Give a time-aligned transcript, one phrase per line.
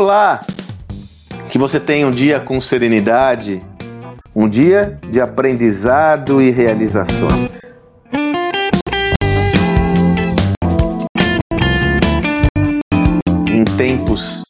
[0.00, 0.40] Olá!
[1.50, 3.60] Que você tenha um dia com serenidade,
[4.34, 7.60] um dia de aprendizado e realizações.
[13.46, 14.42] Em tempos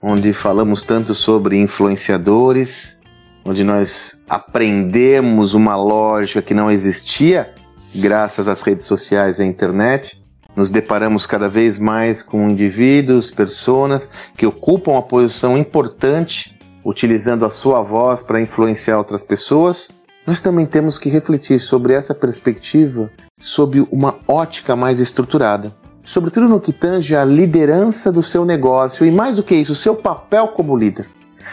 [0.00, 2.96] onde falamos tanto sobre influenciadores,
[3.44, 7.52] onde nós aprendemos uma lógica que não existia
[7.92, 10.24] graças às redes sociais e à internet,
[10.56, 17.50] nos deparamos cada vez mais com indivíduos, pessoas que ocupam uma posição importante, utilizando a
[17.50, 19.88] sua voz para influenciar outras pessoas.
[20.26, 26.60] Nós também temos que refletir sobre essa perspectiva sob uma ótica mais estruturada, sobretudo no
[26.60, 30.48] que tange a liderança do seu negócio e, mais do que isso, o seu papel
[30.48, 31.06] como líder.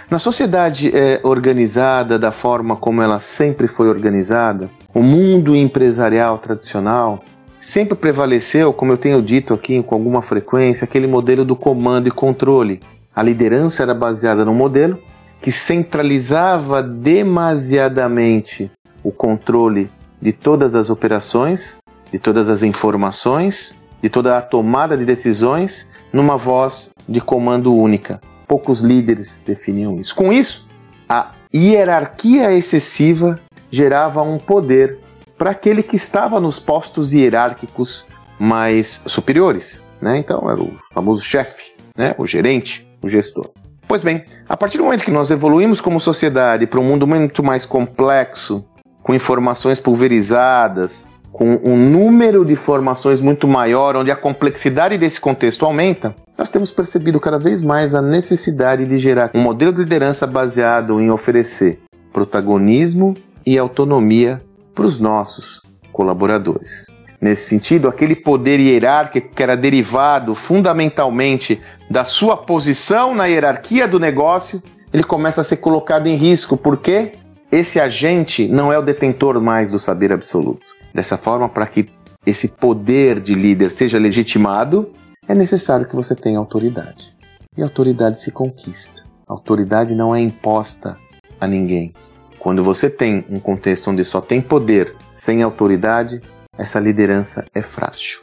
[0.10, 7.24] Na sociedade é, organizada da forma como ela sempre foi organizada, o mundo empresarial tradicional,
[7.64, 12.12] Sempre prevaleceu, como eu tenho dito aqui com alguma frequência, aquele modelo do comando e
[12.12, 12.82] controle.
[13.16, 15.00] A liderança era baseada num modelo
[15.42, 18.70] que centralizava demasiadamente
[19.02, 19.90] o controle
[20.22, 21.78] de todas as operações,
[22.12, 28.20] de todas as informações, de toda a tomada de decisões numa voz de comando única.
[28.46, 30.14] Poucos líderes definiam isso.
[30.14, 30.68] Com isso,
[31.08, 33.40] a hierarquia excessiva
[33.72, 35.00] gerava um poder
[35.38, 38.06] para aquele que estava nos postos hierárquicos
[38.40, 39.82] mais superiores.
[40.02, 40.18] Né?
[40.18, 42.16] Então, era o famoso chefe, né?
[42.18, 43.50] o gerente, o gestor.
[43.88, 47.44] Pois bem, a partir do momento que nós evoluímos como sociedade para um mundo muito
[47.44, 48.66] mais complexo,
[49.02, 55.66] com informações pulverizadas, com um número de informações muito maior, onde a complexidade desse contexto
[55.66, 60.26] aumenta, nós temos percebido cada vez mais a necessidade de gerar um modelo de liderança
[60.26, 61.80] baseado em oferecer
[62.12, 64.40] protagonismo e autonomia
[64.74, 65.62] para os nossos
[65.92, 66.88] colaboradores.
[67.22, 74.00] Nesse sentido, aquele poder hierárquico que era derivado fundamentalmente da sua posição na hierarquia do
[74.00, 74.62] negócio,
[74.92, 77.14] ele começa a ser colocado em risco, porque
[77.52, 80.66] esse agente não é o detentor mais do saber absoluto.
[80.94, 81.90] Dessa forma, para que
[82.26, 84.92] esse poder de líder seja legitimado,
[85.28, 87.16] é necessário que você tenha autoridade.
[87.56, 89.04] E autoridade se conquista.
[89.28, 90.98] A autoridade não é imposta
[91.40, 91.94] a ninguém.
[92.44, 96.22] Quando você tem um contexto onde só tem poder sem autoridade,
[96.58, 98.20] essa liderança é frágil.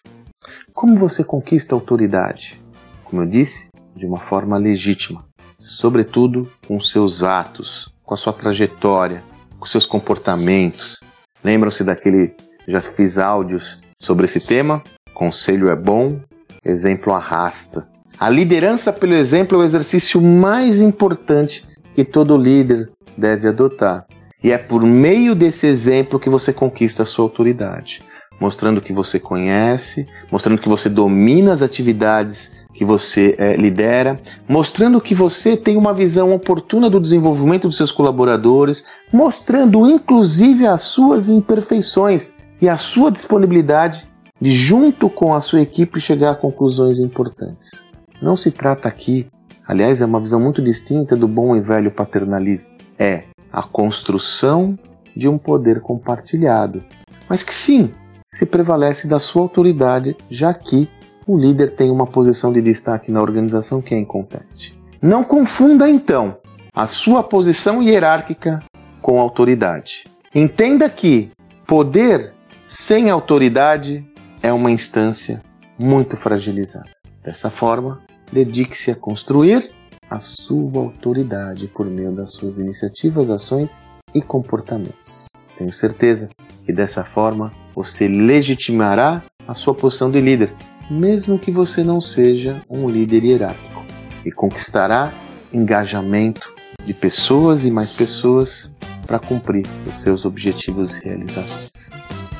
[0.74, 2.60] Como você conquista autoridade?
[3.02, 5.24] Como eu disse, de uma forma legítima,
[5.58, 9.24] sobretudo com seus atos, com a sua trajetória,
[9.58, 11.00] com seus comportamentos.
[11.42, 12.34] Lembram-se daquele
[12.68, 14.82] já fiz áudios sobre esse tema?
[15.14, 16.20] Conselho é bom,
[16.62, 17.88] exemplo arrasta.
[18.18, 24.09] A liderança pelo exemplo é o exercício mais importante que todo líder deve adotar.
[24.42, 28.02] E é por meio desse exemplo que você conquista a sua autoridade,
[28.40, 34.18] mostrando que você conhece, mostrando que você domina as atividades que você é, lidera,
[34.48, 40.80] mostrando que você tem uma visão oportuna do desenvolvimento dos seus colaboradores, mostrando inclusive as
[40.80, 44.08] suas imperfeições e a sua disponibilidade
[44.40, 47.84] de, junto com a sua equipe, chegar a conclusões importantes.
[48.22, 49.26] Não se trata aqui,
[49.68, 54.78] aliás, é uma visão muito distinta do bom e velho paternalismo é a construção
[55.16, 56.82] de um poder compartilhado,
[57.28, 57.90] mas que sim
[58.32, 60.88] se prevalece da sua autoridade, já que
[61.26, 64.72] o líder tem uma posição de destaque na organização que é inconteste.
[65.02, 66.36] Não confunda então
[66.74, 68.62] a sua posição hierárquica
[69.02, 70.04] com autoridade.
[70.34, 71.30] Entenda que
[71.66, 72.34] poder
[72.64, 74.04] sem autoridade
[74.42, 75.42] é uma instância
[75.78, 76.90] muito fragilizada.
[77.22, 78.00] Dessa forma,
[78.32, 79.70] dedique-se a construir
[80.10, 83.80] a sua autoridade por meio das suas iniciativas, ações
[84.12, 85.26] e comportamentos.
[85.56, 86.28] Tenho certeza
[86.66, 90.52] que dessa forma você legitimará a sua posição de líder,
[90.90, 93.84] mesmo que você não seja um líder hierárquico,
[94.24, 95.12] e conquistará
[95.52, 96.52] engajamento
[96.84, 98.74] de pessoas e mais pessoas
[99.06, 101.90] para cumprir os seus objetivos e realizações.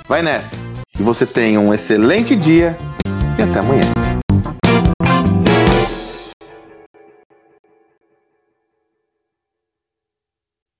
[0.08, 0.56] Vai nessa!
[0.92, 2.76] Que você tenha um excelente dia
[3.38, 3.99] e até amanhã.